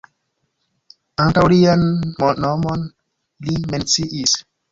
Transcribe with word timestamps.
Ankaŭ 1.25 1.43
lian 1.51 1.83
nomon 2.45 2.87
li 3.49 3.61
menciis. 3.75 4.35